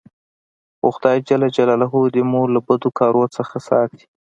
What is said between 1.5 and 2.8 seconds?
جلاله دي مو له